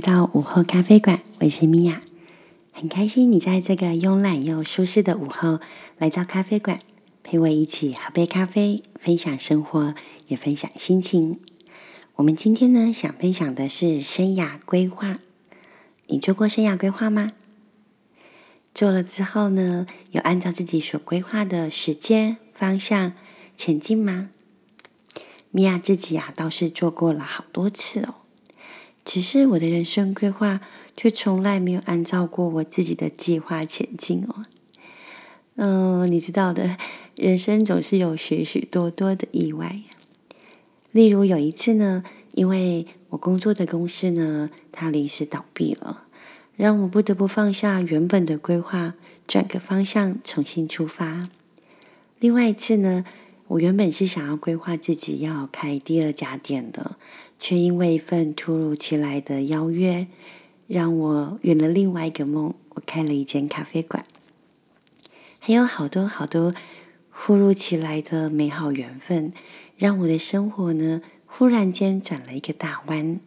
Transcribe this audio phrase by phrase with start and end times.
[0.00, 2.00] 到午后咖啡馆，我是米娅，
[2.72, 5.60] 很开心你在这个慵懒又舒适的午后
[5.98, 6.80] 来到咖啡馆，
[7.22, 9.94] 陪我一起喝杯咖啡，分享生活，
[10.28, 11.38] 也分享心情。
[12.14, 15.18] 我们今天呢，想分享的是生涯规划。
[16.06, 17.32] 你做过生涯规划吗？
[18.72, 23.12] 做了之后呢，有按照自己所规划的时间方向
[23.54, 24.30] 前进吗？
[25.50, 28.14] 米娅自己啊，倒是做过了好多次哦。
[29.12, 30.60] 只是我的人生规划
[30.96, 34.44] 却从来没有按照过我自己的计划前进哦。
[35.56, 36.76] 嗯，你知道的，
[37.16, 39.80] 人生总是有许许多多的意外。
[40.92, 42.04] 例如有一次呢，
[42.34, 46.04] 因为我工作的公司呢，它临时倒闭了，
[46.54, 48.94] 让我不得不放下原本的规划，
[49.26, 51.28] 转个方向重新出发。
[52.20, 53.04] 另外一次呢，
[53.50, 56.96] 我原本是想要规划自己要开第二家店的。
[57.36, 60.06] 却因为一份突如其来的邀约，
[60.66, 62.54] 让我圆了另外一个梦。
[62.74, 64.04] 我开了一间咖啡馆，
[65.38, 66.54] 还有好多好多
[67.10, 69.32] 忽如其来的美好缘分，
[69.78, 73.18] 让我的生活呢忽然间转了一个大弯。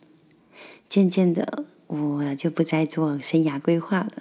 [0.88, 4.12] 渐渐的，我就不再做生涯规划了。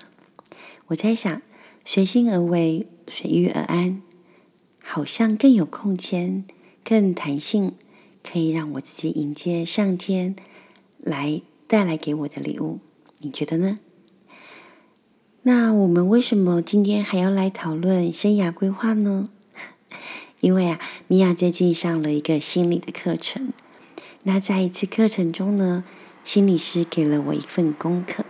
[0.86, 1.42] 我在想，
[1.84, 4.00] 随心而为，随遇而安，
[4.95, 6.45] 好像更有空间，
[6.85, 7.73] 更弹性。
[8.23, 10.37] 可以让我自己迎接上天
[10.98, 12.81] 来带来给我的礼物，
[13.20, 13.79] 你觉得呢？
[15.45, 19.31] 那我们为什么今天还要来讨论生涯规划呢？
[20.41, 23.51] 因为啊，米娅最近上了一个心理的课程。
[24.25, 25.85] 那在一次课程中呢，
[26.23, 28.27] 心理师给了我一份功课。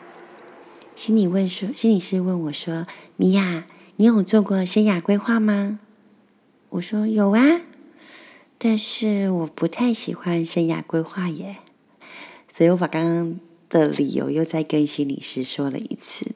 [0.95, 2.87] 心理问说，心理师问我说
[3.19, 5.81] ：“米娅，你有做过生涯规划吗？”
[6.73, 7.63] 我说：“有啊。”
[8.59, 11.59] 但是我不太喜欢生涯规划耶，
[12.53, 16.33] 所以我把刚刚的理由又再跟心理师说了一次。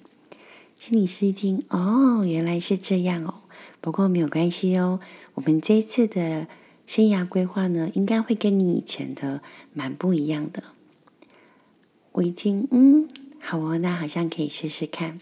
[0.79, 3.43] 心理师一听，哦，原来是这样哦。
[3.81, 4.99] 不过没有关系哦，
[5.35, 6.49] 我们这一次的
[6.87, 9.41] 生涯规划呢，应该会跟你以前的
[9.73, 10.65] 蛮不一样的。
[12.13, 13.09] 我一听，嗯，
[13.41, 15.21] 好哦，那好像可以试试看。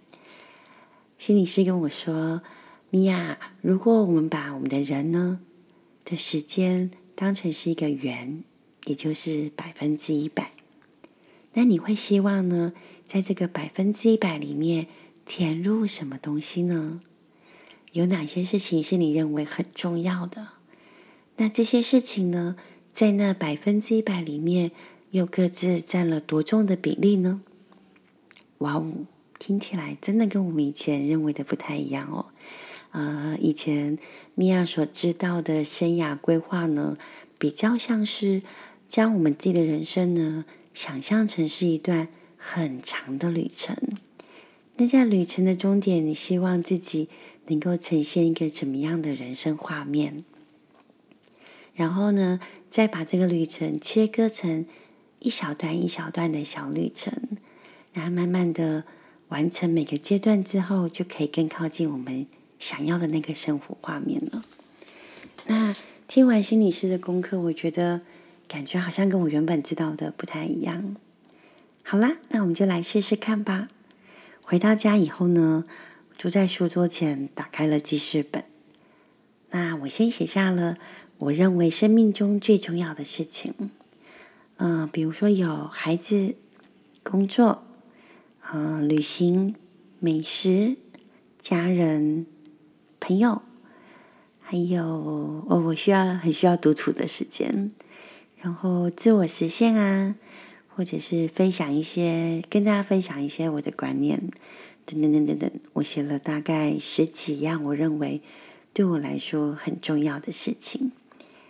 [1.19, 2.41] 心理师跟我说
[2.94, 5.41] ：“米娅，如果我们把我们的人呢？”
[6.06, 8.44] 的时间当成是一个圆，
[8.84, 10.53] 也就是百分之一百。
[11.55, 12.72] 那你会希望呢，
[13.05, 14.87] 在这个百分之一百里面
[15.25, 17.00] 填入什么东西呢？
[17.91, 20.50] 有哪些事情是你认为很重要的？
[21.38, 22.55] 那这些事情呢，
[22.93, 24.71] 在那百分之一百里面
[25.11, 27.43] 又各自占了多重的比例呢？
[28.59, 29.06] 哇哦，
[29.41, 32.26] 听起来真的跟我们以前认为的不太一样哦。
[32.94, 33.99] 呃，以前
[34.37, 36.97] 米娅所知道的生涯规划呢，
[37.37, 38.41] 比较像是
[38.87, 42.06] 将我们自己的人生呢，想象成是一段
[42.37, 43.77] 很长的旅程。
[44.77, 47.09] 那在旅程的终点，你希望自己
[47.47, 50.22] 能够呈现一个怎么样的人生画面？
[51.75, 52.38] 然后呢，
[52.71, 54.65] 再把这个旅程切割成
[55.19, 57.12] 一小段一小段的小旅程，
[57.93, 58.84] 然后慢慢的
[59.31, 62.28] 完成每个阶段之后，就可以更靠近我们。
[62.64, 64.42] 想要的那个生活画面了。
[65.44, 65.76] 那
[66.08, 68.00] 听完心理师的功课，我觉得
[68.48, 70.97] 感觉好像跟我原本知道的不太一样。
[71.82, 73.69] 好啦，那我们就来试试看吧。
[74.41, 75.66] 回到家以后呢，
[76.16, 78.42] 坐在书桌前，打开了记事本。
[79.50, 80.78] 那我先写下了
[81.19, 83.52] 我认为生命中最重要的事情。
[84.56, 86.36] 嗯，比如说有孩子、
[87.02, 87.66] 工作、
[88.50, 89.54] 嗯，旅行、
[90.00, 90.78] 美食、
[91.38, 92.25] 家人。
[93.06, 93.42] 朋友，
[94.41, 97.70] 还有哦，我需要很需要独处的时间，
[98.38, 100.15] 然后自我实现啊，
[100.75, 104.31] 或者是分享一些，跟大家分享一些我的观念，
[104.87, 105.50] 等等等等等。
[105.75, 108.23] 我写了大概十几样，我认为
[108.73, 110.90] 对我来说很重要的事情。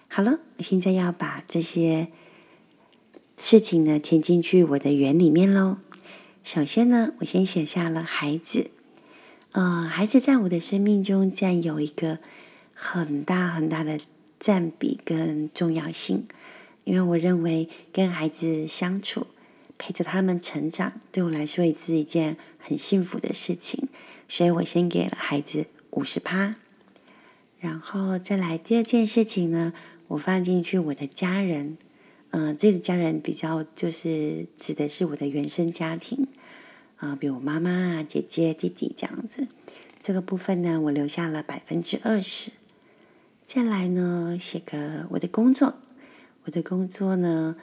[0.09, 2.09] 好了，现在要把这些
[3.37, 5.77] 事情呢填进去我的圆里面喽。
[6.43, 8.73] 首先呢，我先写下了孩子。
[9.55, 12.19] 呃，孩子在我的生命中占有一个
[12.75, 14.01] 很大很大的
[14.41, 16.27] 占比跟重要性，
[16.83, 19.29] 因为我认为跟孩子相处，
[19.79, 23.87] 陪着他们成长，对我来说也是一件很幸福的事情，
[24.29, 26.57] 所以我先给了孩子五十趴，
[27.61, 29.73] 然后再来第二件事情呢，
[30.09, 31.79] 我放进去我的家人，
[32.31, 36.27] 嗯，这个家人比较就是指的是我的原生家庭。
[37.05, 39.47] 啊，比如妈妈啊、姐姐、弟弟这样子，
[40.01, 42.51] 这个部分呢，我留下了百分之二十。
[43.45, 45.75] 再来呢，写个我的工作，
[46.45, 47.57] 我的工作呢，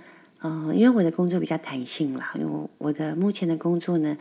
[0.44, 4.16] 嗯，因为我的工作比较弹性啦，因为我的目前的工作呢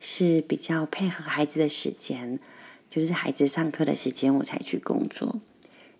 [0.00, 2.40] 是比较配合孩子的时间，
[2.88, 5.38] 就是孩子上课的时间我才去工作，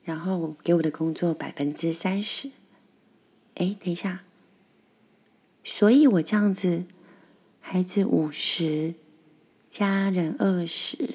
[0.02, 2.50] 然后给我的工作百分之三十。
[3.56, 4.24] 哎，等一下，
[5.62, 6.86] 所以我这样子，
[7.64, 8.94] 孩子五十，
[9.70, 11.14] 家人二十，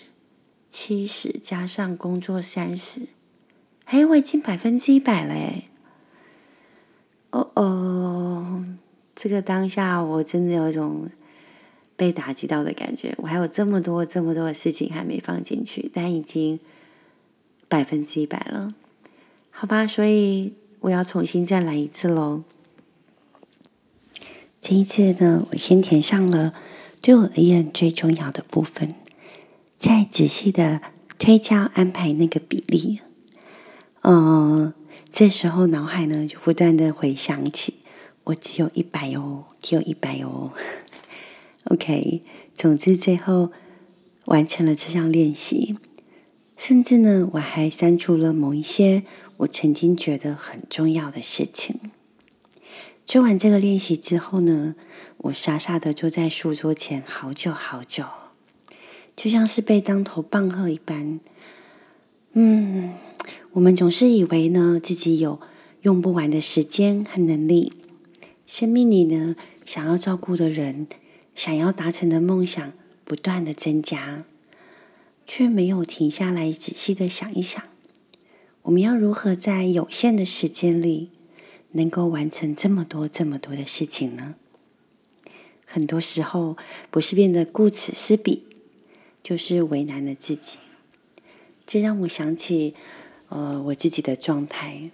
[0.72, 3.02] 七十加上工作三十，
[3.86, 5.66] 哎，我已经百分之一百了哎。
[7.30, 8.66] 哦哦，
[9.14, 11.12] 这个当下我真的有一种
[11.96, 13.14] 被打击到的感觉。
[13.18, 16.60] 我还有这么多、这么多的事情还没放进去，但已经
[17.68, 18.74] 百分之一百了，
[19.52, 19.86] 好吧？
[19.86, 22.44] 所以我要重新再来一次喽。
[24.60, 26.54] 这一次呢，我先填上了
[27.02, 28.96] 对我而言最重要的部分，
[29.78, 30.82] 再仔细的
[31.18, 33.00] 推敲安排那个比例。
[34.02, 34.74] 嗯。
[35.10, 37.76] 这时候脑海呢就不断的回想起，
[38.26, 40.52] 我只有一百哦，只有一百哦。
[41.64, 42.22] OK，
[42.54, 43.52] 总之最后
[44.26, 45.76] 完成了这项练习，
[46.56, 49.04] 甚至呢我还删除了某一些
[49.38, 51.80] 我曾经觉得很重要的事情。
[53.08, 54.76] 做完这个练习之后呢，
[55.20, 58.04] 我傻傻的坐在书桌前好久好久，
[59.16, 61.22] 就像是被当头棒喝一般。
[62.34, 62.96] 嗯。
[63.54, 65.40] 我们总是以为呢，自己有
[65.84, 67.72] 用不完的时间和能力，
[68.46, 70.86] 生命里呢，想要照顾的人，
[71.34, 72.74] 想要达成的梦想，
[73.06, 74.26] 不断的增加，
[75.26, 77.64] 却没有停下来仔细的想一想，
[78.64, 81.10] 我们要如何在有限的时间里，
[81.78, 84.36] 能够完成这么多这么多的事情呢？
[85.66, 86.58] 很多时候，
[86.92, 88.44] 不是变得顾此失彼，
[89.24, 90.58] 就是为难了自己。
[91.66, 92.76] 这让我想起。
[93.30, 94.90] 呃，我自己的状态，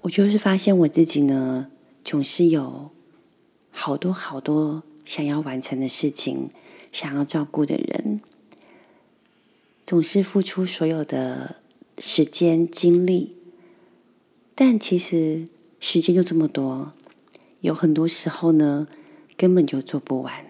[0.00, 1.70] 我就是发现我自己呢，
[2.02, 2.90] 总是有
[3.70, 6.50] 好多好多想要完成的事情，
[6.90, 8.20] 想要照顾的人，
[9.86, 11.62] 总是付出所有的
[11.96, 13.35] 时间精力，
[14.56, 15.46] 但其实
[15.78, 16.92] 时间就这么多，
[17.60, 18.88] 有很多时候呢，
[19.36, 20.44] 根本就做不完。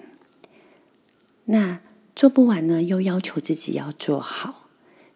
[1.44, 1.81] 那
[2.14, 4.62] 做不完呢，又要求自己要做好。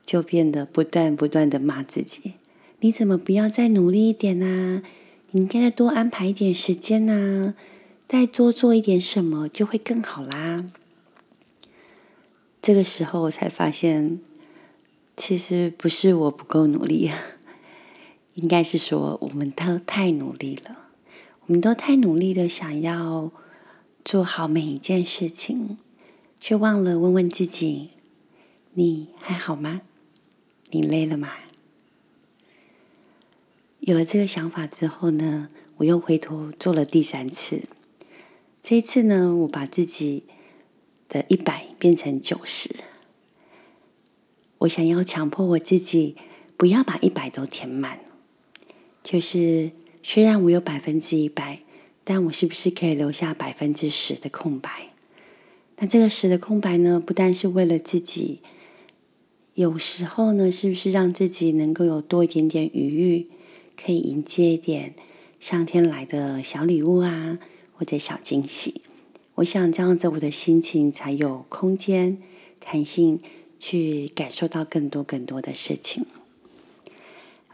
[0.02, 2.32] 就变得不断不断的骂自己，
[2.80, 4.82] 你怎么不要再努力一点呢？
[5.30, 7.54] 你应该再多安排一点时间呢，
[8.08, 10.64] 再多做一点什么就会更好啦。
[12.60, 14.18] 这个时候我才发现，
[15.16, 17.12] 其实不是我不够努力，
[18.40, 20.88] 应该是说我们都太努力了，
[21.46, 23.30] 我们都太努力的想要
[24.02, 25.76] 做好每一件事情，
[26.40, 27.90] 却忘了问问自己：
[28.72, 29.82] 你还好吗？
[30.70, 31.28] 你累了吗？
[33.80, 37.64] 有了这个想法之后呢，我又回头做了第三次。
[38.62, 40.24] 这一次呢，我把自己
[41.08, 42.76] 的一百变成九十。
[44.58, 46.16] 我想要强迫我自己
[46.56, 48.00] 不要把一百都填满，
[49.10, 49.72] 就是
[50.04, 51.64] 虽然我有百分之一百，
[52.04, 54.70] 但我是不是可以留下百分之十的空白？
[55.78, 58.40] 那这个十的空白呢，不但是为了自己。
[59.54, 63.26] 有时候呢，是不是让自己能够有多一点点余裕，
[63.76, 64.94] 可以迎接一点
[65.40, 67.40] 上天来的小礼物啊，
[67.76, 68.80] 或者小惊喜？
[69.34, 72.18] 我想这样子，我的心情才有空间、
[72.60, 73.20] 弹性
[73.58, 76.06] 去感受到更多更多的事情。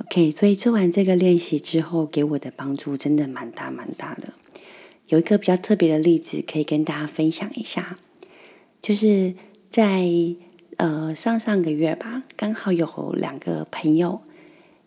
[0.03, 4.33] OK，所以做完这个练习之后，给我的帮助真的蛮大蛮大的。
[5.09, 7.99] 有一个比较特别的例子，可以跟大家分享一下，
[8.81, 9.35] 就是
[9.71, 10.09] 在。
[10.79, 14.21] 呃，上上个月吧，刚好有两个朋友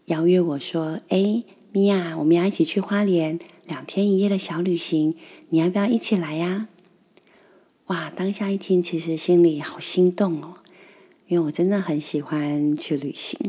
[0.06, 5.16] 邀约我说：“哎，米娅，我们要一起去花莲两天一夜的小旅行，
[5.50, 6.68] 你要不要一起来呀？”
[7.90, 10.58] 哇，当下一听，其实心里好心动哦，
[11.28, 13.40] 因为我真的很喜欢去旅行，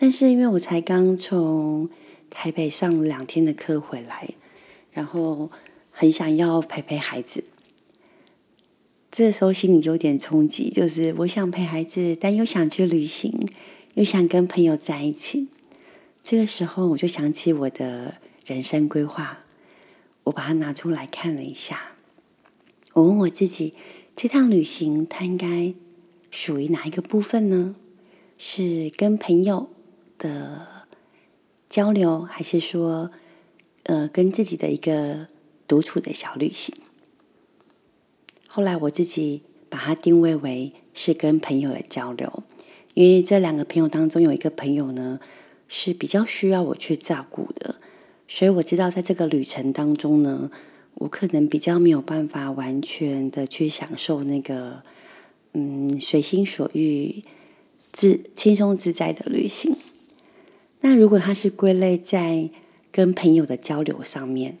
[0.00, 1.90] 但是因为我才刚从
[2.30, 4.34] 台北上两天的课回来，
[4.92, 5.50] 然后
[5.90, 7.42] 很想要陪陪孩子。
[9.10, 13.32] 这个时候心里就有点冲击，就是我想陪孩子，但又想去旅行，
[13.94, 15.48] 又想跟朋友在一起。
[16.22, 19.40] 这个时候我就想起我的人生规划，
[20.24, 21.94] 我把它拿出来看了一下。
[22.92, 23.74] 我问我自己，
[24.14, 25.74] 这趟旅行它应该
[26.30, 27.74] 属于哪一个部分呢？
[28.36, 29.70] 是跟朋友
[30.18, 30.86] 的
[31.70, 33.10] 交流，还是说，
[33.84, 35.28] 呃，跟自己的一个
[35.66, 36.74] 独处的小旅行？
[38.46, 42.42] 后来我自己把它定位为是跟朋友的交流，
[42.94, 45.20] 因为这两个朋友当中有一个朋友呢
[45.68, 47.76] 是比较需要我去照顾的，
[48.26, 50.50] 所以我知道在这个旅程当中呢，
[50.94, 54.82] 我可能比较没有办法完全的去享受那个
[55.52, 57.22] 嗯随心所欲、
[57.92, 59.76] 自轻松自在的旅行。
[60.80, 62.50] 那如果它是归类在
[62.92, 64.58] 跟朋友的交流上面，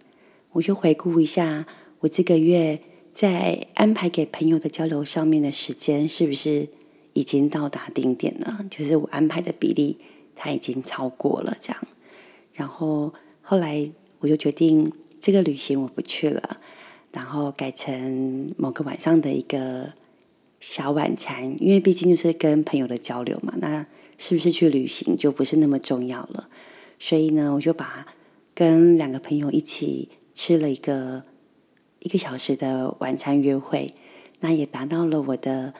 [0.52, 1.66] 我就回顾一下
[2.00, 2.80] 我这个月
[3.14, 6.68] 在安排给朋友的交流上面的时间，是不是
[7.12, 8.64] 已经到达顶点了？
[8.70, 9.98] 就是我安排的比例，
[10.34, 11.86] 它已经超过了这样。
[12.52, 16.58] 然后后来我就决定这个旅行我不去了，
[17.12, 19.92] 然后改成某个晚上的一个
[20.60, 23.86] 小晚餐，因为毕竟就是跟朋友的交流嘛，那。
[24.20, 26.48] 是不是去旅行就不是那么重要了？
[26.98, 28.04] 所以呢，我就把
[28.52, 31.22] 跟两个朋友一起吃了一个
[32.00, 33.94] 一个小时的晚餐约会，
[34.40, 35.72] 那也达到了我的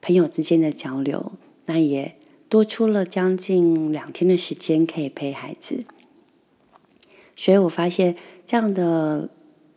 [0.00, 1.32] 朋友之间的交流，
[1.66, 2.16] 那也
[2.48, 5.84] 多出了将近两天的时间可以陪孩子。
[7.36, 9.28] 所以我发现这样的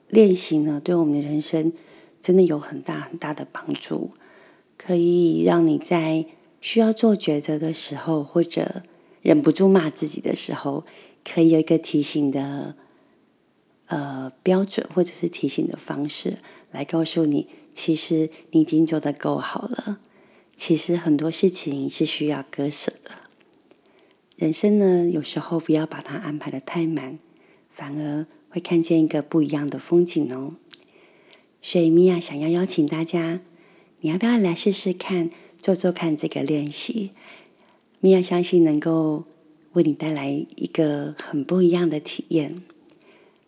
[0.07, 1.74] 练习呢，对我们的人生
[2.21, 4.12] 真的有很大很大的帮助，
[4.77, 6.25] 可以让你在。
[6.62, 8.82] 需要做抉择的时候，或者
[9.22, 10.84] 忍不住骂自己的时候，
[11.24, 12.75] 可以有一个提醒的
[13.86, 16.39] 呃标准，或者是提醒的方式，
[16.72, 20.00] 来告诉你，其实你已经做的够好了。
[20.58, 23.12] 其实很多事情是需要割舍的。
[24.36, 27.20] 人生呢，有时候不要把它安排的太满，
[27.70, 30.55] 反而会看见一个不一样的风景哦。
[31.62, 33.41] 所以米娅想要邀请大家，
[34.05, 35.31] 你要不要来试试看？
[35.59, 37.09] 做做看这个练习，
[38.01, 39.24] 米娅相信能够
[39.74, 42.62] 为你带来一个很不一样的体验。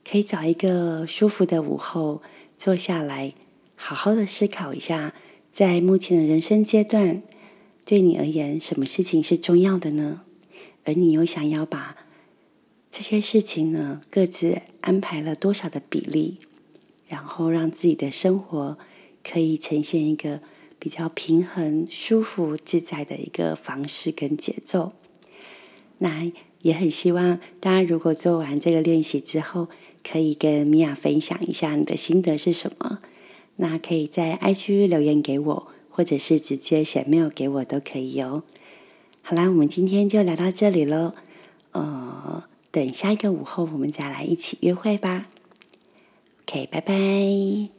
[0.03, 2.23] 可以找一个舒服的午后，
[2.55, 3.35] 坐下来，
[3.75, 5.13] 好好的思考一下，
[5.51, 7.21] 在目前的人生阶段，
[7.85, 10.23] 对你而言，什么事情是重要的呢？
[10.85, 11.95] 而你又想要把
[12.89, 16.39] 这些事情呢，各自安排了多少的比例，
[17.07, 18.79] 然后让自己的生活
[19.27, 20.41] 可以呈现一个。
[20.79, 24.93] 比较平衡、舒服、自在的一个方式跟节奏。
[25.98, 26.31] 那
[26.62, 29.69] 也很希望大家如果做完这个练习之后，
[30.07, 33.00] 可以跟米娅分享一下你的心得是什么。
[33.55, 38.43] 那可以在 IG 留言给我，或者是直接写 mail 给我都可以哦。
[39.24, 41.15] 好啦，我们今天就聊到这里喽。
[41.72, 45.27] 呃，等下一个午后我们再来一起约会吧。
[46.46, 47.76] OK，拜拜。